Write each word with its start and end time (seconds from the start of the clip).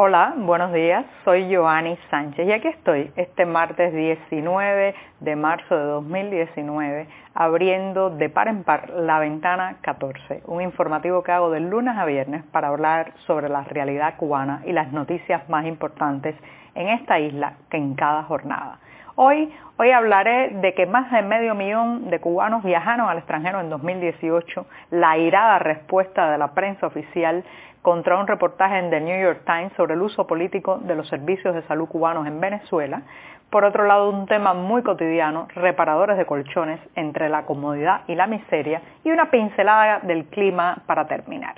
Hola, 0.00 0.34
buenos 0.36 0.72
días. 0.72 1.04
Soy 1.24 1.52
Joanny 1.52 1.98
Sánchez 2.08 2.46
y 2.46 2.52
aquí 2.52 2.68
estoy 2.68 3.10
este 3.16 3.44
martes 3.44 3.92
19 3.92 4.94
de 5.18 5.34
marzo 5.34 5.76
de 5.76 5.82
2019 5.82 7.08
abriendo 7.34 8.08
de 8.08 8.28
par 8.28 8.46
en 8.46 8.62
par 8.62 8.90
la 8.90 9.18
ventana 9.18 9.78
14, 9.80 10.44
un 10.46 10.62
informativo 10.62 11.24
que 11.24 11.32
hago 11.32 11.50
de 11.50 11.58
lunes 11.58 11.96
a 11.96 12.04
viernes 12.04 12.44
para 12.52 12.68
hablar 12.68 13.12
sobre 13.26 13.48
la 13.48 13.64
realidad 13.64 14.14
cubana 14.18 14.62
y 14.64 14.70
las 14.70 14.92
noticias 14.92 15.48
más 15.48 15.66
importantes 15.66 16.36
en 16.76 16.90
esta 16.90 17.18
isla 17.18 17.54
que 17.68 17.78
en 17.78 17.96
cada 17.96 18.22
jornada. 18.22 18.78
Hoy, 19.20 19.52
hoy 19.78 19.90
hablaré 19.90 20.50
de 20.50 20.74
que 20.74 20.86
más 20.86 21.10
de 21.10 21.22
medio 21.22 21.56
millón 21.56 22.08
de 22.08 22.20
cubanos 22.20 22.62
viajaron 22.62 23.08
al 23.08 23.18
extranjero 23.18 23.58
en 23.58 23.68
2018, 23.68 24.64
la 24.92 25.18
irada 25.18 25.58
respuesta 25.58 26.30
de 26.30 26.38
la 26.38 26.54
prensa 26.54 26.86
oficial 26.86 27.42
contra 27.82 28.16
un 28.16 28.28
reportaje 28.28 28.78
en 28.78 28.90
The 28.90 29.00
New 29.00 29.20
York 29.20 29.40
Times 29.44 29.72
sobre 29.76 29.94
el 29.94 30.02
uso 30.02 30.28
político 30.28 30.78
de 30.78 30.94
los 30.94 31.08
servicios 31.08 31.52
de 31.52 31.62
salud 31.62 31.88
cubanos 31.88 32.28
en 32.28 32.40
Venezuela. 32.40 33.02
Por 33.50 33.64
otro 33.64 33.86
lado, 33.86 34.08
un 34.08 34.26
tema 34.26 34.54
muy 34.54 34.84
cotidiano, 34.84 35.48
reparadores 35.52 36.16
de 36.16 36.24
colchones 36.24 36.78
entre 36.94 37.28
la 37.28 37.42
comodidad 37.42 38.02
y 38.06 38.14
la 38.14 38.28
miseria 38.28 38.82
y 39.02 39.10
una 39.10 39.32
pincelada 39.32 39.98
del 39.98 40.26
clima 40.26 40.84
para 40.86 41.08
terminar. 41.08 41.56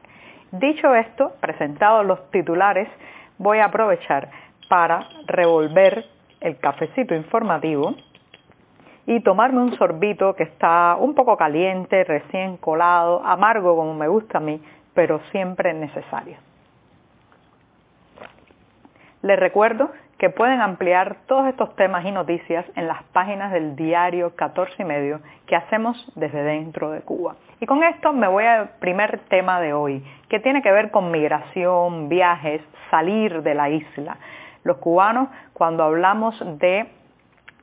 Dicho 0.50 0.94
esto, 0.94 1.34
presentados 1.42 2.06
los 2.06 2.30
titulares, 2.30 2.88
voy 3.36 3.58
a 3.58 3.66
aprovechar 3.66 4.30
para 4.70 5.06
revolver 5.26 6.06
el 6.40 6.58
cafecito 6.58 7.14
informativo 7.14 7.94
y 9.06 9.20
tomarme 9.20 9.60
un 9.60 9.76
sorbito 9.76 10.34
que 10.34 10.44
está 10.44 10.96
un 10.98 11.14
poco 11.14 11.36
caliente, 11.36 12.04
recién 12.04 12.56
colado, 12.56 13.22
amargo 13.24 13.76
como 13.76 13.94
me 13.94 14.08
gusta 14.08 14.38
a 14.38 14.40
mí, 14.40 14.60
pero 14.94 15.20
siempre 15.30 15.74
necesario. 15.74 16.36
Les 19.22 19.38
recuerdo 19.38 19.90
que 20.16 20.30
pueden 20.30 20.60
ampliar 20.60 21.16
todos 21.26 21.46
estos 21.46 21.74
temas 21.76 22.04
y 22.04 22.10
noticias 22.10 22.64
en 22.76 22.86
las 22.86 23.02
páginas 23.04 23.52
del 23.52 23.74
diario 23.74 24.36
14 24.36 24.82
y 24.82 24.84
medio 24.84 25.20
que 25.46 25.56
hacemos 25.56 25.96
desde 26.14 26.42
dentro 26.42 26.90
de 26.90 27.00
Cuba. 27.00 27.36
Y 27.58 27.66
con 27.66 27.82
esto 27.82 28.12
me 28.12 28.28
voy 28.28 28.44
al 28.44 28.68
primer 28.80 29.18
tema 29.28 29.60
de 29.60 29.72
hoy, 29.72 30.04
que 30.28 30.40
tiene 30.40 30.62
que 30.62 30.70
ver 30.72 30.90
con 30.90 31.10
migración, 31.10 32.08
viajes, 32.08 32.62
salir 32.90 33.42
de 33.42 33.54
la 33.54 33.70
isla. 33.70 34.18
Los 34.64 34.78
cubanos, 34.78 35.28
cuando 35.52 35.84
hablamos 35.84 36.38
de 36.58 36.90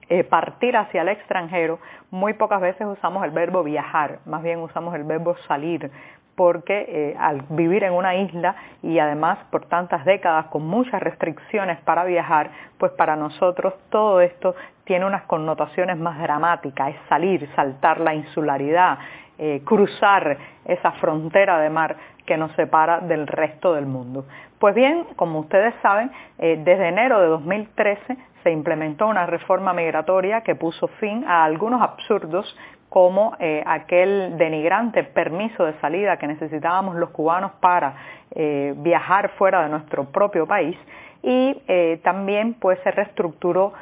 eh, 0.09 0.23
partir 0.23 0.78
hacia 0.78 1.02
el 1.02 1.09
extranjero, 1.09 1.80
muy 2.12 2.34
pocas 2.34 2.62
veces 2.62 2.88
usamos 2.88 3.23
el 3.26 3.31
verbo 3.31 3.64
viajar, 3.64 4.20
más 4.26 4.42
bien 4.42 4.59
usamos 4.59 4.95
el 4.95 5.03
verbo 5.03 5.36
salir, 5.48 5.92
porque 6.38 6.85
eh, 6.88 7.16
al 7.19 7.41
vivir 7.49 7.83
en 7.83 7.93
una 7.93 8.16
isla 8.16 8.55
y 8.83 8.99
además 8.99 9.39
por 9.49 9.66
tantas 9.66 10.05
décadas 10.05 10.45
con 10.45 10.67
muchas 10.67 11.02
restricciones 11.02 11.79
para 11.79 12.03
viajar, 12.03 12.52
pues 12.77 12.91
para 12.91 13.16
nosotros 13.16 13.73
todo 13.89 14.21
esto 14.21 14.55
tiene 14.83 15.07
unas 15.07 15.23
connotaciones 15.23 15.97
más 15.97 16.19
dramáticas, 16.21 16.89
es 16.89 16.95
salir, 17.09 17.49
saltar 17.55 17.99
la 17.99 18.13
insularidad, 18.13 18.99
eh, 19.39 19.63
cruzar 19.66 20.38
esa 20.63 20.91
frontera 20.94 21.59
de 21.59 21.71
mar 21.71 21.95
que 22.27 22.38
nos 22.38 22.51
separa 22.51 22.99
del 22.99 23.25
resto 23.25 23.73
del 23.73 23.88
mundo. 23.88 24.25
Pues 24.59 24.75
bien, 24.75 25.05
como 25.16 25.39
ustedes 25.39 25.73
saben, 25.81 26.11
eh, 26.38 26.61
desde 26.63 26.89
enero 26.89 27.19
de 27.19 27.27
2013 27.29 28.16
se 28.44 28.51
implementó 28.51 29.07
una 29.07 29.25
reforma 29.25 29.73
migratoria 29.73 30.41
que 30.41 30.53
puso 30.53 30.88
fin 30.99 31.25
a 31.27 31.44
algunos 31.44 31.81
absurdos 31.81 32.55
como 32.89 33.35
eh, 33.39 33.63
aquel 33.66 34.38
denigrante 34.38 35.03
permiso 35.03 35.66
de 35.66 35.73
salida 35.80 36.17
que 36.17 36.27
necesitábamos 36.27 36.95
los 36.95 37.09
cubanos 37.09 37.52
para 37.59 37.95
eh, 38.31 38.73
viajar 38.77 39.29
fuera 39.38 39.63
de 39.63 39.69
nuestro 39.69 40.05
propio 40.05 40.47
país. 40.47 40.77
Y 41.23 41.55
también 42.03 42.53
pues 42.53 42.79
se 42.83 42.91
reestructuró 42.91 43.73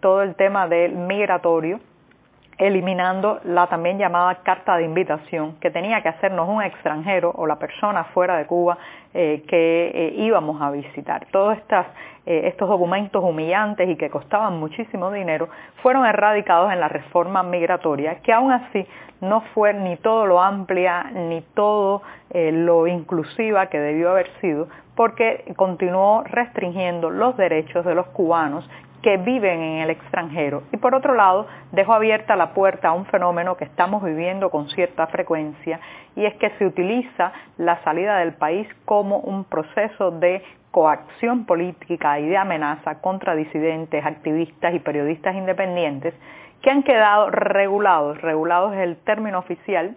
todo 0.00 0.22
el 0.22 0.36
tema 0.36 0.68
del 0.68 0.92
migratorio 0.92 1.80
eliminando 2.58 3.40
la 3.44 3.66
también 3.66 3.98
llamada 3.98 4.36
carta 4.42 4.76
de 4.76 4.84
invitación 4.84 5.56
que 5.60 5.70
tenía 5.70 6.02
que 6.02 6.08
hacernos 6.08 6.48
un 6.48 6.62
extranjero 6.62 7.32
o 7.34 7.46
la 7.46 7.56
persona 7.56 8.04
fuera 8.04 8.36
de 8.36 8.46
Cuba 8.46 8.78
eh, 9.12 9.42
que 9.48 9.90
eh, 9.94 10.14
íbamos 10.18 10.60
a 10.62 10.70
visitar. 10.70 11.26
Todos 11.30 11.56
eh, 12.26 12.42
estos 12.46 12.68
documentos 12.68 13.22
humillantes 13.22 13.88
y 13.88 13.96
que 13.96 14.10
costaban 14.10 14.58
muchísimo 14.58 15.10
dinero 15.10 15.48
fueron 15.82 16.06
erradicados 16.06 16.72
en 16.72 16.80
la 16.80 16.88
reforma 16.88 17.42
migratoria, 17.42 18.16
que 18.22 18.32
aún 18.32 18.52
así 18.52 18.86
no 19.20 19.42
fue 19.54 19.74
ni 19.74 19.96
todo 19.96 20.26
lo 20.26 20.40
amplia 20.40 21.04
ni 21.12 21.40
todo 21.54 22.02
lo 22.32 22.86
inclusiva 22.86 23.66
que 23.66 23.78
debió 23.78 24.10
haber 24.10 24.28
sido, 24.40 24.68
porque 24.96 25.44
continuó 25.56 26.24
restringiendo 26.24 27.10
los 27.10 27.36
derechos 27.36 27.84
de 27.84 27.94
los 27.94 28.06
cubanos 28.08 28.68
que 29.04 29.18
viven 29.18 29.60
en 29.60 29.82
el 29.82 29.90
extranjero. 29.90 30.62
Y 30.72 30.78
por 30.78 30.94
otro 30.94 31.14
lado, 31.14 31.46
dejo 31.72 31.92
abierta 31.92 32.36
la 32.36 32.54
puerta 32.54 32.88
a 32.88 32.92
un 32.94 33.04
fenómeno 33.04 33.54
que 33.54 33.66
estamos 33.66 34.02
viviendo 34.02 34.48
con 34.48 34.70
cierta 34.70 35.06
frecuencia 35.08 35.78
y 36.16 36.24
es 36.24 36.32
que 36.36 36.48
se 36.56 36.64
utiliza 36.64 37.30
la 37.58 37.84
salida 37.84 38.16
del 38.16 38.32
país 38.32 38.66
como 38.86 39.18
un 39.18 39.44
proceso 39.44 40.10
de 40.10 40.42
coacción 40.70 41.44
política 41.44 42.18
y 42.18 42.26
de 42.30 42.38
amenaza 42.38 43.02
contra 43.02 43.34
disidentes, 43.34 44.02
activistas 44.06 44.74
y 44.74 44.78
periodistas 44.78 45.34
independientes 45.34 46.14
que 46.62 46.70
han 46.70 46.82
quedado 46.82 47.28
regulados. 47.28 48.18
Regulados 48.22 48.72
es 48.72 48.80
el 48.80 48.96
término 48.96 49.38
oficial 49.38 49.96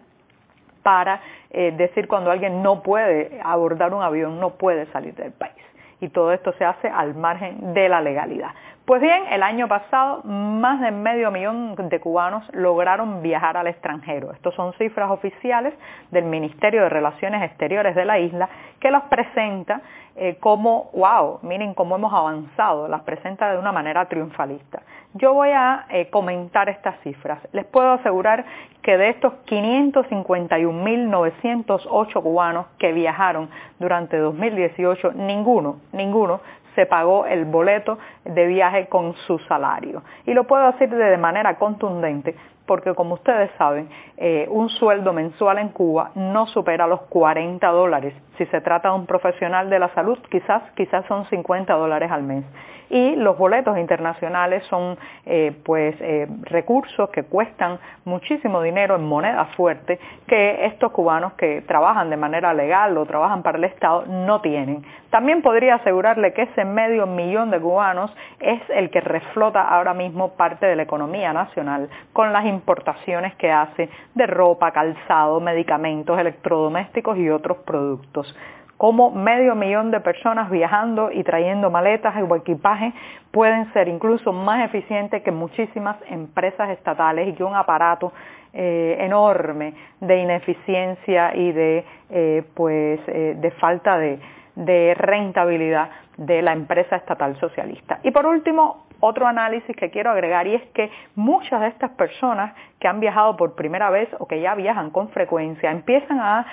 para 0.84 1.22
eh, 1.52 1.74
decir 1.78 2.10
cuando 2.10 2.30
alguien 2.30 2.62
no 2.62 2.84
puede 2.84 3.40
abordar 3.42 3.94
un 3.94 4.04
avión, 4.04 4.38
no 4.42 4.56
puede 4.56 4.86
salir 4.88 5.16
del 5.16 5.32
país. 5.32 5.56
Y 6.00 6.10
todo 6.10 6.32
esto 6.32 6.54
se 6.54 6.66
hace 6.66 6.90
al 6.90 7.16
margen 7.16 7.74
de 7.74 7.90
la 7.90 8.02
legalidad. 8.02 8.52
Pues 8.88 9.02
bien, 9.02 9.24
el 9.32 9.44
año 9.44 9.68
pasado 9.68 10.24
más 10.24 10.80
de 10.80 10.92
medio 10.92 11.30
millón 11.30 11.76
de 11.76 12.00
cubanos 12.00 12.48
lograron 12.54 13.22
viajar 13.22 13.58
al 13.58 13.68
extranjero. 13.68 14.32
Estos 14.32 14.56
son 14.56 14.72
cifras 14.74 15.12
oficiales 15.12 15.74
del 16.12 16.24
Ministerio 16.24 16.84
de 16.84 16.90
Relaciones 16.90 17.44
Exteriores 17.44 17.96
de 17.96 18.06
la 18.06 18.18
isla 18.18 18.48
que 18.80 18.90
los 18.90 19.04
presenta 19.04 19.82
eh, 20.16 20.38
como, 20.40 20.90
wow, 20.94 21.40
miren 21.42 21.74
cómo 21.74 21.98
hemos 21.98 22.14
avanzado, 22.14 22.88
las 22.88 23.02
presenta 23.02 23.52
de 23.52 23.60
una 23.60 23.74
manera 23.74 24.06
triunfalista. 24.06 24.82
Yo 25.14 25.34
voy 25.34 25.50
a 25.50 25.86
eh, 25.90 26.10
comentar 26.10 26.70
estas 26.70 26.98
cifras. 27.02 27.40
Les 27.52 27.66
puedo 27.66 27.92
asegurar 27.92 28.46
que 28.88 28.98
de 28.98 29.10
estos 29.10 29.34
551.908 29.48 32.24
cubanos 32.24 32.68
que 32.80 32.94
viajaron 32.94 33.50
durante 33.80 34.18
2018, 34.18 35.12
ninguno, 35.12 35.82
ninguno 35.92 36.40
se 36.74 36.86
pagó 36.86 37.26
el 37.26 37.44
boleto 37.44 37.98
de 38.24 38.48
viaje 38.48 38.88
con 38.88 39.14
su 39.28 39.40
salario. 39.40 40.04
Y 40.26 40.34
lo 40.34 40.46
puedo 40.46 40.72
decir 40.72 40.90
de 40.90 41.18
manera 41.18 41.58
contundente 41.58 42.34
porque 42.68 42.94
como 42.94 43.16
ustedes 43.16 43.50
saben, 43.58 43.90
eh, 44.18 44.46
un 44.50 44.70
sueldo 44.70 45.14
mensual 45.14 45.58
en 45.58 45.70
Cuba 45.70 46.12
no 46.16 46.46
supera 46.48 46.86
los 46.86 47.02
40 47.04 47.68
dólares. 47.70 48.14
Si 48.38 48.46
se 48.48 48.62
trata 48.62 48.90
de 48.90 48.96
un 48.96 49.08
profesional 49.08 49.70
de 49.70 49.80
la 49.80 49.90
salud, 49.96 50.20
quizás, 50.30 50.62
quizás 50.76 51.06
son 51.08 51.26
50 51.26 51.74
dólares 51.74 52.12
al 52.12 52.24
mes 52.24 52.44
y 52.90 53.16
los 53.16 53.38
boletos 53.38 53.78
internacionales 53.78 54.64
son 54.70 54.98
eh, 55.26 55.54
pues 55.64 55.96
eh, 56.00 56.28
recursos 56.44 57.10
que 57.10 57.24
cuestan 57.24 57.80
muchísimo 58.06 58.62
dinero 58.62 58.96
en 58.96 59.06
moneda 59.06 59.46
fuerte 59.58 60.00
que 60.28 60.66
estos 60.66 60.92
cubanos 60.92 61.34
que 61.34 61.62
trabajan 61.68 62.10
de 62.10 62.18
manera 62.18 62.54
legal 62.54 62.98
o 62.98 63.06
trabajan 63.06 63.44
para 63.44 63.58
el 63.58 63.66
Estado 63.66 64.06
no 64.06 64.42
tienen. 64.42 64.86
También 65.10 65.42
podría 65.42 65.76
asegurarle 65.76 66.34
que 66.34 66.44
ese 66.44 66.66
medio 66.66 67.08
millón 67.08 67.52
de 67.52 67.60
cubanos 67.60 68.16
es 68.40 68.62
el 68.70 68.90
que 68.90 69.02
reflota 69.02 69.62
ahora 69.62 69.94
mismo 69.94 70.34
parte 70.36 70.66
de 70.66 70.76
la 70.76 70.84
economía 70.84 71.34
nacional 71.34 71.90
con 72.14 72.34
las 72.34 72.46
importaciones 72.58 73.36
que 73.36 73.52
hace 73.52 73.90
de 74.16 74.28
ropa, 74.28 74.72
calzado, 74.72 75.40
medicamentos, 75.40 76.20
electrodomésticos 76.20 77.18
y 77.18 77.30
otros 77.30 77.58
productos 77.60 78.36
cómo 78.78 79.10
medio 79.12 79.56
millón 79.56 79.92
de 79.92 80.00
personas 80.00 80.50
viajando 80.50 81.12
y 81.12 81.24
trayendo 81.24 81.70
maletas 81.70 82.16
o 82.18 82.36
equipaje 82.36 82.94
pueden 83.32 83.72
ser 83.74 83.88
incluso 83.88 84.32
más 84.32 84.64
eficientes 84.66 85.24
que 85.24 85.32
muchísimas 85.32 85.98
empresas 86.10 86.70
estatales 86.70 87.28
y 87.28 87.34
que 87.34 87.44
un 87.44 87.56
aparato 87.56 88.14
eh, 88.54 88.98
enorme 89.00 89.74
de 90.00 90.18
ineficiencia 90.18 91.36
y 91.36 91.52
de, 91.52 91.86
eh, 92.10 92.44
pues, 92.54 93.00
eh, 93.08 93.36
de 93.38 93.52
falta 93.52 93.98
de 93.98 94.94
rentabilidad 94.96 95.90
de 96.18 96.42
la 96.42 96.54
empresa 96.54 96.96
estatal 96.96 97.40
socialista. 97.40 98.00
Y 98.04 98.12
por 98.12 98.26
último, 98.26 98.87
otro 99.00 99.28
análisis 99.28 99.76
que 99.76 99.90
quiero 99.90 100.12
agregar 100.12 100.48
y 100.48 100.56
es 100.56 100.64
que 100.74 100.90
muchas 101.16 101.62
de 101.62 101.68
estas 101.68 101.92
personas 101.92 102.54
que 102.80 102.88
han 102.88 103.00
viajado 103.00 103.38
por 103.38 103.56
primera 103.56 103.90
vez 103.90 104.10
o 104.20 104.28
que 104.28 104.42
ya 104.42 104.56
viajan 104.56 104.90
con 104.92 105.10
frecuencia 105.10 105.72
empiezan 105.72 106.20
a 106.20 106.46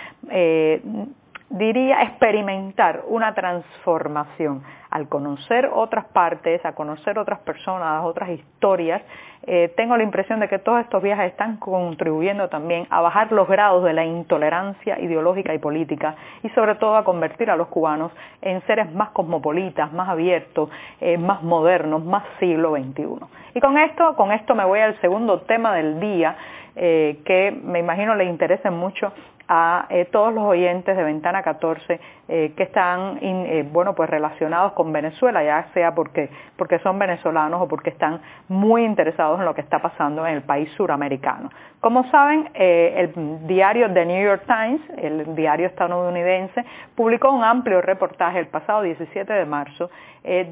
diría, 1.50 2.02
experimentar 2.02 3.02
una 3.08 3.34
transformación. 3.34 4.62
Al 4.90 5.08
conocer 5.08 5.70
otras 5.72 6.04
partes, 6.06 6.64
a 6.64 6.72
conocer 6.72 7.18
otras 7.18 7.40
personas, 7.40 8.04
otras 8.04 8.30
historias, 8.30 9.02
eh, 9.46 9.72
tengo 9.76 9.96
la 9.96 10.04
impresión 10.04 10.40
de 10.40 10.48
que 10.48 10.58
todos 10.58 10.80
estos 10.80 11.02
viajes 11.02 11.32
están 11.32 11.58
contribuyendo 11.58 12.48
también 12.48 12.86
a 12.88 13.02
bajar 13.02 13.30
los 13.32 13.46
grados 13.46 13.84
de 13.84 13.92
la 13.92 14.04
intolerancia 14.04 14.98
ideológica 15.00 15.52
y 15.52 15.58
política 15.58 16.14
y 16.42 16.48
sobre 16.50 16.76
todo 16.76 16.96
a 16.96 17.04
convertir 17.04 17.50
a 17.50 17.56
los 17.56 17.68
cubanos 17.68 18.12
en 18.40 18.62
seres 18.62 18.90
más 18.92 19.10
cosmopolitas, 19.10 19.92
más 19.92 20.08
abiertos, 20.08 20.70
eh, 21.00 21.18
más 21.18 21.42
modernos, 21.42 22.02
más 22.04 22.24
siglo 22.38 22.74
XXI. 22.74 23.26
Y 23.54 23.60
con 23.60 23.76
esto, 23.76 24.16
con 24.16 24.32
esto 24.32 24.54
me 24.54 24.64
voy 24.64 24.80
al 24.80 24.98
segundo 25.00 25.40
tema 25.42 25.74
del 25.74 26.00
día, 26.00 26.36
eh, 26.76 27.20
que 27.24 27.50
me 27.50 27.80
imagino 27.80 28.14
le 28.14 28.24
interesa 28.24 28.70
mucho 28.70 29.12
a 29.48 29.86
eh, 29.90 30.06
todos 30.06 30.32
los 30.32 30.44
oyentes 30.44 30.96
de 30.96 31.04
Ventana 31.04 31.42
14 31.42 32.00
eh, 32.26 32.54
que 32.56 32.62
están 32.62 33.18
eh, 33.20 33.68
bueno 33.70 33.94
pues 33.94 34.08
relacionados 34.08 34.72
con 34.72 34.92
Venezuela, 34.92 35.44
ya 35.44 35.66
sea 35.74 35.94
porque, 35.94 36.30
porque 36.56 36.78
son 36.78 36.98
venezolanos 36.98 37.60
o 37.60 37.68
porque 37.68 37.90
están 37.90 38.20
muy 38.48 38.84
interesados 38.84 39.40
en 39.40 39.44
lo 39.44 39.54
que 39.54 39.60
está 39.60 39.80
pasando 39.80 40.26
en 40.26 40.34
el 40.34 40.42
país 40.42 40.70
suramericano. 40.76 41.50
Como 41.80 42.10
saben, 42.10 42.48
el 42.54 43.46
diario 43.46 43.92
The 43.92 44.06
New 44.06 44.24
York 44.24 44.44
Times, 44.46 44.80
el 44.96 45.34
diario 45.36 45.66
estadounidense, 45.66 46.64
publicó 46.94 47.30
un 47.30 47.44
amplio 47.44 47.82
reportaje 47.82 48.38
el 48.38 48.46
pasado 48.46 48.80
17 48.80 49.30
de 49.30 49.44
marzo 49.44 49.90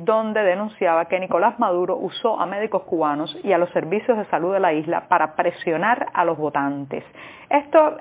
donde 0.05 0.43
denunciaba 0.43 1.07
que 1.07 1.19
Nicolás 1.19 1.59
Maduro 1.59 1.97
usó 1.97 2.39
a 2.39 2.45
médicos 2.45 2.83
cubanos 2.83 3.35
y 3.43 3.55
a 3.55 3.57
los 3.57 3.71
servicios 3.71 4.19
de 4.19 4.27
salud 4.27 4.53
de 4.53 4.61
la 4.61 4.75
isla 4.75 5.09
para 5.09 5.35
presionar 5.35 6.09
a 6.13 6.27
los 6.27 6.37
votantes. 6.37 7.03
Esto 7.49 7.97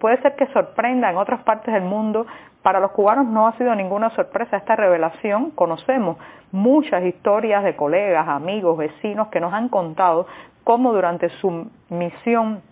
puede 0.00 0.21
ser 0.22 0.36
que 0.36 0.46
sorprenda 0.48 1.10
en 1.10 1.16
otras 1.16 1.42
partes 1.42 1.74
del 1.74 1.84
mundo. 1.84 2.26
Para 2.62 2.80
los 2.80 2.92
cubanos 2.92 3.26
no 3.26 3.46
ha 3.46 3.56
sido 3.58 3.74
ninguna 3.74 4.10
sorpresa 4.10 4.56
esta 4.56 4.76
revelación. 4.76 5.50
Conocemos 5.50 6.16
muchas 6.52 7.04
historias 7.04 7.64
de 7.64 7.76
colegas, 7.76 8.28
amigos, 8.28 8.78
vecinos 8.78 9.28
que 9.28 9.40
nos 9.40 9.52
han 9.52 9.68
contado 9.68 10.26
cómo 10.64 10.92
durante 10.92 11.28
su 11.40 11.68
misión 11.90 12.62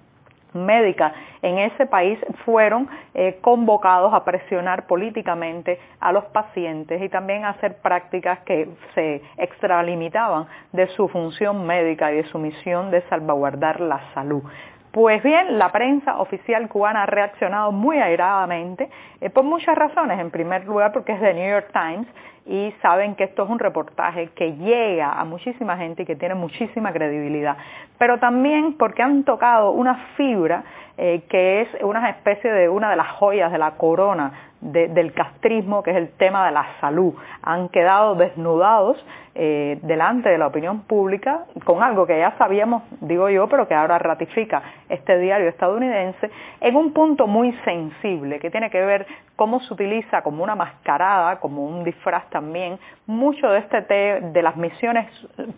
médica 0.52 1.12
en 1.42 1.58
ese 1.58 1.86
país 1.86 2.18
fueron 2.44 2.88
eh, 3.14 3.38
convocados 3.40 4.12
a 4.12 4.24
presionar 4.24 4.86
políticamente 4.86 5.78
a 6.00 6.12
los 6.12 6.24
pacientes 6.26 7.00
y 7.02 7.08
también 7.08 7.44
a 7.44 7.50
hacer 7.50 7.78
prácticas 7.78 8.40
que 8.40 8.68
se 8.94 9.22
extralimitaban 9.36 10.46
de 10.72 10.88
su 10.88 11.08
función 11.08 11.66
médica 11.66 12.12
y 12.12 12.16
de 12.16 12.24
su 12.24 12.38
misión 12.38 12.90
de 12.90 13.02
salvaguardar 13.02 13.80
la 13.80 14.00
salud. 14.14 14.42
Pues 14.92 15.22
bien, 15.22 15.56
la 15.56 15.70
prensa 15.70 16.18
oficial 16.18 16.68
cubana 16.68 17.04
ha 17.04 17.06
reaccionado 17.06 17.70
muy 17.70 17.98
airadamente 17.98 18.90
eh, 19.20 19.30
por 19.30 19.44
muchas 19.44 19.76
razones. 19.76 20.18
En 20.18 20.32
primer 20.32 20.64
lugar, 20.64 20.92
porque 20.92 21.12
es 21.12 21.20
de 21.20 21.32
New 21.32 21.48
York 21.48 21.70
Times 21.72 22.08
y 22.44 22.74
saben 22.82 23.14
que 23.14 23.22
esto 23.24 23.44
es 23.44 23.50
un 23.50 23.60
reportaje 23.60 24.30
que 24.34 24.56
llega 24.56 25.12
a 25.12 25.24
muchísima 25.24 25.76
gente 25.76 26.02
y 26.02 26.06
que 26.06 26.16
tiene 26.16 26.34
muchísima 26.34 26.92
credibilidad. 26.92 27.56
Pero 27.98 28.18
también 28.18 28.76
porque 28.76 29.02
han 29.02 29.22
tocado 29.22 29.70
una 29.70 29.94
fibra 30.16 30.64
eh, 30.98 31.22
que 31.28 31.60
es 31.60 31.68
una 31.82 32.10
especie 32.10 32.50
de 32.50 32.68
una 32.68 32.90
de 32.90 32.96
las 32.96 33.08
joyas 33.12 33.52
de 33.52 33.58
la 33.58 33.72
corona 33.72 34.49
del 34.60 35.12
castrismo, 35.14 35.82
que 35.82 35.90
es 35.90 35.96
el 35.96 36.10
tema 36.10 36.46
de 36.46 36.52
la 36.52 36.66
salud. 36.80 37.14
Han 37.42 37.68
quedado 37.70 38.14
desnudados 38.14 39.04
eh, 39.34 39.78
delante 39.82 40.28
de 40.28 40.38
la 40.38 40.48
opinión 40.48 40.82
pública 40.82 41.44
con 41.64 41.82
algo 41.82 42.06
que 42.06 42.18
ya 42.18 42.36
sabíamos, 42.36 42.82
digo 43.00 43.28
yo, 43.30 43.48
pero 43.48 43.66
que 43.68 43.74
ahora 43.74 43.98
ratifica 43.98 44.62
este 44.88 45.18
diario 45.18 45.48
estadounidense, 45.48 46.30
en 46.60 46.76
un 46.76 46.92
punto 46.92 47.26
muy 47.26 47.52
sensible 47.64 48.38
que 48.38 48.50
tiene 48.50 48.70
que 48.70 48.80
ver 48.80 49.06
cómo 49.40 49.58
se 49.60 49.72
utiliza 49.72 50.20
como 50.20 50.44
una 50.44 50.54
mascarada, 50.54 51.40
como 51.40 51.64
un 51.64 51.82
disfraz 51.82 52.28
también, 52.28 52.78
mucho 53.06 53.48
de 53.48 53.60
este 53.60 53.80
de 54.20 54.42
las 54.42 54.54
misiones 54.54 55.08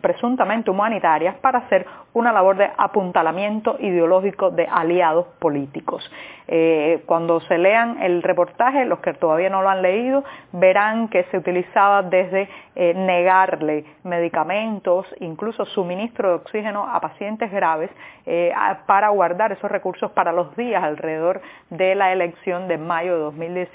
presuntamente 0.01 0.71
humanitarias 0.71 1.35
para 1.39 1.59
hacer 1.59 1.85
una 2.15 2.33
labor 2.33 2.59
de 2.59 2.71
apuntalamiento 2.77 3.77
ideológico 3.81 4.53
de 4.53 4.69
aliados 4.71 5.27
políticos. 5.41 6.09
Eh, 6.47 7.03
cuando 7.07 7.41
se 7.41 7.57
lean 7.59 8.03
el 8.03 8.23
reportaje, 8.23 8.85
los 8.85 9.01
que 9.01 9.15
todavía 9.15 9.49
no 9.49 9.63
lo 9.63 9.71
han 9.71 9.83
leído, 9.83 10.23
verán 10.53 11.09
que 11.09 11.25
se 11.31 11.39
utilizaba 11.39 12.03
desde 12.03 12.49
eh, 12.77 12.95
negarle 12.95 13.85
medicamentos, 14.05 15.07
incluso 15.21 15.65
suministro 15.67 16.29
de 16.29 16.35
oxígeno 16.37 16.87
a 16.87 17.01
pacientes 17.01 17.51
graves 17.51 17.91
eh, 18.27 18.53
para 18.87 19.09
guardar 19.09 19.53
esos 19.53 19.71
recursos 19.71 20.11
para 20.13 20.33
los 20.33 20.55
días 20.57 20.83
alrededor 20.83 21.41
de 21.71 21.95
la 21.95 22.13
elección 22.13 22.69
de 22.69 22.77
mayo 22.77 23.15
de 23.15 23.21
2018 23.21 23.72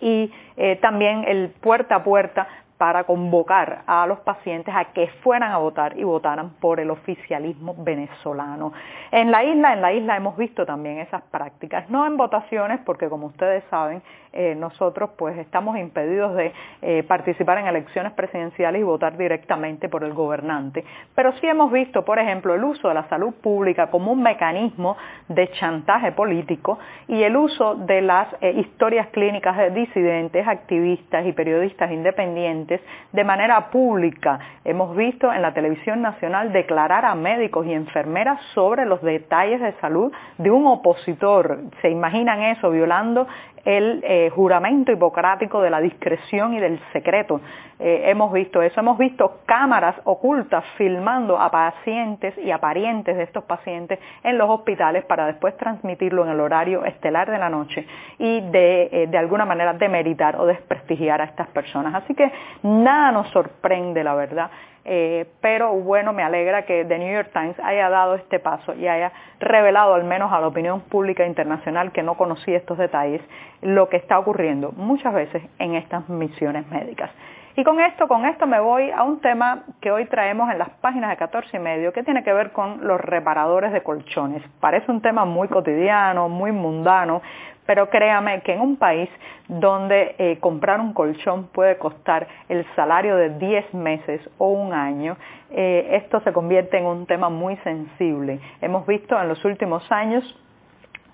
y 0.00 0.32
también 0.80 1.24
el 1.26 1.50
puerta 1.50 1.96
a 1.96 2.04
puerta 2.04 2.48
para 2.76 3.04
convocar 3.04 3.82
a 3.86 4.04
los 4.06 4.18
pacientes 4.20 4.74
a 4.74 4.86
que 4.86 5.06
fueran 5.22 5.52
a 5.52 5.58
votar 5.58 5.96
y 5.96 6.02
votaran 6.02 6.50
por 6.60 6.80
el 6.80 6.90
oficialismo 6.90 7.76
venezolano. 7.78 8.72
En 9.12 9.30
la 9.30 9.44
isla, 9.44 9.74
en 9.74 9.80
la 9.80 9.92
isla 9.92 10.16
hemos 10.16 10.36
visto 10.36 10.66
también 10.66 10.98
esas 10.98 11.22
prácticas, 11.22 11.88
no 11.88 12.04
en 12.04 12.16
votaciones, 12.16 12.80
porque 12.84 13.08
como 13.08 13.28
ustedes 13.28 13.62
saben, 13.70 14.02
eh, 14.36 14.56
nosotros 14.56 15.10
pues 15.16 15.38
estamos 15.38 15.78
impedidos 15.78 16.34
de 16.34 16.52
eh, 16.82 17.04
participar 17.04 17.58
en 17.58 17.68
elecciones 17.68 18.12
presidenciales 18.14 18.80
y 18.80 18.82
votar 18.82 19.16
directamente 19.16 19.88
por 19.88 20.02
el 20.02 20.12
gobernante, 20.12 20.84
pero 21.14 21.32
sí 21.40 21.46
hemos 21.46 21.70
visto, 21.70 22.04
por 22.04 22.18
ejemplo, 22.18 22.52
el 22.54 22.64
uso 22.64 22.88
de 22.88 22.94
la 22.94 23.08
salud 23.08 23.32
pública 23.34 23.90
como 23.90 24.10
un 24.10 24.22
mecanismo 24.22 24.96
de 25.28 25.48
chantaje 25.52 26.10
político 26.12 26.80
y 27.06 27.22
el 27.22 27.36
uso 27.36 27.76
de 27.76 28.02
las 28.02 28.26
eh, 28.40 28.50
historias 28.58 29.06
clínicas 29.08 29.56
de 29.56 29.70
disidentes, 29.70 30.46
activistas 30.48 31.24
y 31.26 31.32
periodistas 31.32 31.92
independientes 31.92 32.80
de 33.12 33.22
manera 33.24 33.70
pública. 33.70 34.40
Hemos 34.64 34.96
visto 34.96 35.32
en 35.32 35.42
la 35.42 35.54
televisión 35.54 36.02
nacional 36.02 36.52
declarar 36.52 37.04
a 37.04 37.14
médicos 37.14 37.66
y 37.66 37.72
enfermeras 37.72 38.40
sobre 38.54 38.84
los 38.84 39.00
detalles 39.00 39.60
de 39.60 39.74
salud 39.74 40.12
de 40.38 40.50
un 40.50 40.66
opositor. 40.66 41.60
¿Se 41.82 41.88
imaginan 41.88 42.42
eso? 42.42 42.70
Violando 42.70 43.28
el 43.64 44.04
juramento 44.30 44.92
hipocrático 44.92 45.60
de 45.60 45.70
la 45.70 45.80
discreción 45.80 46.54
y 46.54 46.60
del 46.60 46.80
secreto. 46.92 47.40
Eh, 47.78 48.04
hemos 48.06 48.32
visto 48.32 48.62
eso, 48.62 48.80
hemos 48.80 48.96
visto 48.98 49.40
cámaras 49.46 49.96
ocultas 50.04 50.64
filmando 50.76 51.38
a 51.38 51.50
pacientes 51.50 52.36
y 52.38 52.50
a 52.50 52.58
parientes 52.58 53.16
de 53.16 53.24
estos 53.24 53.44
pacientes 53.44 53.98
en 54.22 54.38
los 54.38 54.48
hospitales 54.48 55.04
para 55.04 55.26
después 55.26 55.56
transmitirlo 55.56 56.24
en 56.24 56.30
el 56.30 56.40
horario 56.40 56.84
estelar 56.84 57.30
de 57.30 57.38
la 57.38 57.48
noche 57.48 57.86
y 58.18 58.40
de, 58.40 58.88
eh, 58.92 59.06
de 59.08 59.18
alguna 59.18 59.44
manera 59.44 59.72
demeritar 59.72 60.40
o 60.40 60.46
desprestigiar 60.46 61.20
a 61.20 61.24
estas 61.24 61.48
personas. 61.48 61.94
Así 61.94 62.14
que 62.14 62.30
nada 62.62 63.10
nos 63.10 63.28
sorprende, 63.30 64.04
la 64.04 64.14
verdad, 64.14 64.50
eh, 64.84 65.26
pero 65.40 65.72
bueno, 65.72 66.12
me 66.12 66.22
alegra 66.22 66.66
que 66.66 66.84
The 66.84 66.98
New 66.98 67.12
York 67.12 67.30
Times 67.32 67.58
haya 67.60 67.88
dado 67.88 68.16
este 68.16 68.38
paso 68.38 68.74
y 68.74 68.86
haya 68.86 69.12
revelado 69.40 69.94
al 69.94 70.04
menos 70.04 70.32
a 70.32 70.40
la 70.40 70.48
opinión 70.48 70.82
pública 70.82 71.26
internacional 71.26 71.92
que 71.92 72.02
no 72.02 72.16
conocía 72.16 72.58
estos 72.58 72.78
detalles 72.78 73.22
lo 73.62 73.88
que 73.88 73.96
está 73.96 74.18
ocurriendo 74.18 74.72
muchas 74.72 75.14
veces 75.14 75.42
en 75.58 75.74
estas 75.74 76.08
misiones 76.08 76.66
médicas. 76.68 77.10
Y 77.56 77.62
con 77.62 77.78
esto, 77.80 78.08
con 78.08 78.26
esto 78.26 78.48
me 78.48 78.58
voy 78.58 78.90
a 78.90 79.04
un 79.04 79.20
tema 79.20 79.62
que 79.80 79.92
hoy 79.92 80.06
traemos 80.06 80.50
en 80.50 80.58
las 80.58 80.70
páginas 80.80 81.10
de 81.10 81.16
14 81.16 81.56
y 81.56 81.60
medio, 81.60 81.92
que 81.92 82.02
tiene 82.02 82.24
que 82.24 82.32
ver 82.32 82.50
con 82.50 82.84
los 82.84 83.00
reparadores 83.00 83.72
de 83.72 83.80
colchones. 83.80 84.42
Parece 84.58 84.90
un 84.90 85.00
tema 85.00 85.24
muy 85.24 85.46
cotidiano, 85.46 86.28
muy 86.28 86.50
mundano, 86.50 87.22
pero 87.64 87.88
créame 87.90 88.40
que 88.40 88.54
en 88.54 88.60
un 88.60 88.76
país 88.76 89.08
donde 89.46 90.16
eh, 90.18 90.38
comprar 90.40 90.80
un 90.80 90.92
colchón 90.92 91.46
puede 91.52 91.78
costar 91.78 92.26
el 92.48 92.66
salario 92.74 93.14
de 93.14 93.30
10 93.38 93.72
meses 93.72 94.20
o 94.38 94.48
un 94.48 94.72
año, 94.72 95.16
eh, 95.52 95.90
esto 95.92 96.20
se 96.22 96.32
convierte 96.32 96.78
en 96.78 96.86
un 96.86 97.06
tema 97.06 97.28
muy 97.28 97.56
sensible. 97.58 98.40
Hemos 98.62 98.84
visto 98.84 99.16
en 99.20 99.28
los 99.28 99.44
últimos 99.44 99.90
años 99.92 100.24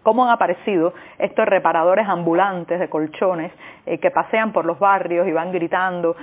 cómo 0.02 0.24
han 0.24 0.30
aparecido 0.30 0.94
estos 1.18 1.46
reparadores 1.46 2.08
ambulantes 2.08 2.80
de 2.80 2.88
colchones 2.88 3.52
eh, 3.86 3.98
que 3.98 4.10
pasean 4.10 4.52
por 4.52 4.64
los 4.64 4.78
barrios 4.78 5.26
y 5.28 5.32
van 5.32 5.52
gritando 5.52 6.16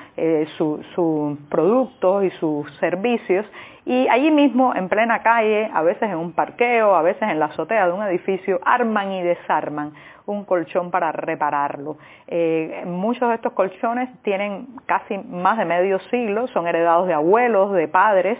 sus 0.58 1.38
productos 1.50 2.24
y 2.24 2.30
sus 2.32 2.72
servicios 2.78 3.46
y 3.88 4.06
allí 4.10 4.32
mismo, 4.32 4.76
en 4.76 4.90
plena 4.90 5.24
calle, 5.24 5.72
a 5.74 5.82
veces 5.82 6.10
en 6.10 6.18
un 6.18 6.34
parqueo, 6.34 6.94
a 6.94 7.02
veces 7.02 7.22
en 7.22 7.40
la 7.40 7.46
azotea 7.46 7.88
de 7.88 7.94
un 7.94 8.04
edificio, 8.04 8.60
arman 8.66 9.14
y 9.14 9.24
desarman 9.24 9.94
un 10.26 10.44
colchón 10.44 10.92
para 10.92 11.14
repararlo. 11.14 11.96
Eh, 12.28 12.84
muchos 12.86 13.30
de 13.30 13.36
estos 13.36 13.54
colchones 13.54 14.10
tienen 14.24 14.68
casi 14.86 15.18
más 15.18 15.58
de 15.58 15.64
medio 15.64 16.00
siglo, 16.12 16.48
son 16.48 16.68
heredados 16.68 17.08
de 17.08 17.14
abuelos, 17.14 17.72
de 17.72 17.88
padres, 17.88 18.38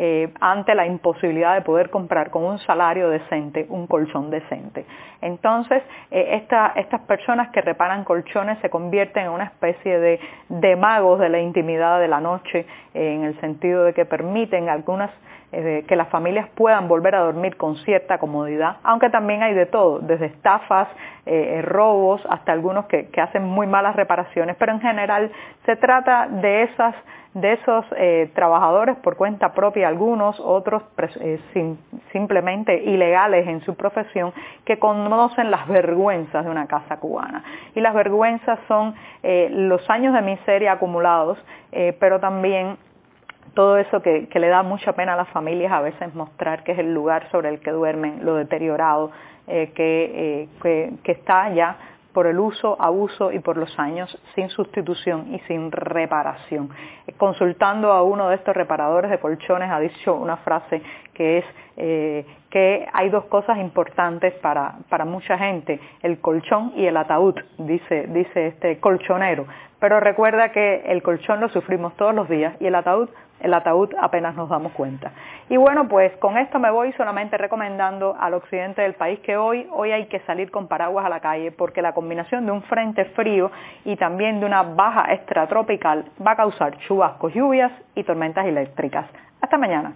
eh, 0.00 0.32
ante 0.40 0.76
la 0.76 0.86
imposibilidad 0.86 1.56
de 1.56 1.62
poder 1.62 1.90
comprar 1.90 2.30
con 2.30 2.44
un 2.44 2.60
salario 2.60 3.10
decente 3.10 3.66
un 3.68 3.88
colchón 3.88 4.30
decente. 4.30 4.86
Entonces, 5.20 5.82
eh, 6.12 6.40
estas 6.40 7.00
personas 7.08 7.50
que 7.50 7.60
reparan 7.62 8.04
colchones 8.04 8.60
se 8.60 8.70
convierten 8.70 9.24
en 9.24 9.30
una 9.32 9.46
especie 9.46 9.98
de, 9.98 10.76
magos 10.76 11.18
de 11.18 11.28
la 11.28 11.40
intimidad 11.40 11.98
de 11.98 12.06
la 12.06 12.20
noche, 12.20 12.64
en 12.94 13.24
el 13.24 13.40
sentido 13.40 13.82
de 13.82 13.92
que 13.92 14.04
permiten 14.04 14.68
algunas 14.68 15.10
eh, 15.50 15.86
que 15.88 15.96
las 15.96 16.08
familias 16.08 16.46
puedan 16.54 16.88
volver 16.88 17.14
a 17.14 17.20
dormir 17.20 17.56
con 17.56 17.76
cierta 17.78 18.18
comodidad, 18.18 18.76
aunque 18.82 19.08
también 19.08 19.42
hay 19.42 19.54
de 19.54 19.64
todo, 19.64 19.98
desde 19.98 20.26
estafas, 20.26 20.88
eh, 21.24 21.62
robos, 21.62 22.20
hasta 22.28 22.52
algunos 22.52 22.84
que, 22.84 23.08
hacen 23.18 23.44
muy 23.44 23.66
malas 23.66 23.96
reparaciones, 23.96 24.56
pero 24.56 24.72
en 24.72 24.80
general 24.82 25.32
se 25.64 25.76
trata 25.76 26.28
de 26.28 26.64
esas 26.64 26.94
esos 27.40 27.86
eh, 27.96 28.30
trabajadores 28.34 28.96
por 28.96 29.16
cuenta 29.16 29.52
propia, 29.54 29.88
algunos, 29.88 30.40
otros 30.40 30.82
simplemente 32.12 32.82
ilegales 32.82 33.46
en 33.46 33.60
su 33.60 33.74
profesión, 33.74 34.32
que 34.66 34.78
conocen 34.78 35.50
las 35.50 35.66
vergüenzas 35.68 36.44
de 36.44 36.50
una 36.50 36.66
casa 36.66 36.98
cubana. 36.98 37.44
Y 37.76 37.80
las 37.80 37.94
vergüenzas 37.94 38.58
son 38.66 38.94
los 39.22 39.88
años 39.88 40.14
de 40.14 40.22
miseria 40.22 40.72
acumulados, 40.72 41.38
pero 42.00 42.18
también 42.18 42.76
todo 43.54 43.78
eso 43.78 44.02
que, 44.02 44.28
le 44.32 44.48
da 44.48 44.62
mucha 44.62 44.92
pena 44.92 45.14
a 45.14 45.16
las 45.16 45.28
familias 45.28 45.72
a 45.72 45.80
veces 45.80 46.14
mostrar 46.14 46.64
que 46.64 46.72
es 46.72 46.78
el 46.78 46.94
lugar 46.94 47.30
sobre 47.30 47.48
el 47.48 47.60
que 47.60 47.70
duermen, 47.70 48.24
lo 48.24 48.34
deteriorado, 48.36 49.10
eh, 49.46 49.72
eh, 49.76 50.48
que, 50.62 50.92
que, 51.02 51.12
está 51.12 51.50
ya 51.52 51.76
por 52.12 52.26
el 52.26 52.38
uso, 52.38 52.76
abuso 52.80 53.32
y 53.32 53.38
por 53.38 53.56
los 53.56 53.78
años 53.78 54.16
sin 54.34 54.48
sustitución 54.48 55.34
y 55.34 55.38
sin 55.40 55.70
reparación. 55.70 56.70
Consultando 57.16 57.92
a 57.92 58.02
uno 58.02 58.28
de 58.28 58.36
estos 58.36 58.56
reparadores 58.56 59.10
de 59.10 59.18
colchones 59.18 59.70
ha 59.70 59.80
dicho 59.80 60.14
una 60.14 60.36
frase 60.38 60.82
que 61.14 61.38
es 61.38 61.44
eh, 61.76 62.26
que 62.50 62.88
hay 62.92 63.08
dos 63.08 63.26
cosas 63.26 63.58
importantes 63.58 64.34
para, 64.34 64.78
para 64.88 65.04
mucha 65.04 65.38
gente, 65.38 65.78
el 66.02 66.20
colchón 66.20 66.72
y 66.74 66.86
el 66.86 66.96
ataúd, 66.96 67.36
dice, 67.58 68.06
dice 68.08 68.48
este 68.48 68.80
colchonero. 68.80 69.46
Pero 69.80 70.00
recuerda 70.00 70.50
que 70.50 70.82
el 70.86 71.02
colchón 71.02 71.40
lo 71.40 71.48
sufrimos 71.50 71.94
todos 71.96 72.14
los 72.14 72.28
días 72.28 72.54
y 72.60 72.66
el 72.66 72.74
ataúd 72.74 73.08
el 73.40 73.54
ataúd 73.54 73.94
apenas 74.00 74.34
nos 74.34 74.48
damos 74.48 74.72
cuenta. 74.72 75.12
Y 75.48 75.56
bueno, 75.56 75.88
pues 75.88 76.16
con 76.16 76.36
esto 76.36 76.58
me 76.58 76.70
voy 76.70 76.92
solamente 76.94 77.36
recomendando 77.38 78.16
al 78.18 78.34
occidente 78.34 78.82
del 78.82 78.94
país 78.94 79.20
que 79.20 79.36
hoy, 79.36 79.66
hoy 79.70 79.92
hay 79.92 80.06
que 80.06 80.20
salir 80.20 80.50
con 80.50 80.66
paraguas 80.66 81.06
a 81.06 81.08
la 81.08 81.20
calle 81.20 81.52
porque 81.52 81.82
la 81.82 81.92
combinación 81.92 82.46
de 82.46 82.52
un 82.52 82.62
frente 82.62 83.04
frío 83.06 83.50
y 83.84 83.96
también 83.96 84.40
de 84.40 84.46
una 84.46 84.62
baja 84.62 85.12
extratropical 85.12 86.06
va 86.24 86.32
a 86.32 86.36
causar 86.36 86.76
chubascos, 86.78 87.32
lluvias 87.32 87.72
y 87.94 88.04
tormentas 88.04 88.46
eléctricas. 88.46 89.06
Hasta 89.40 89.56
mañana. 89.56 89.92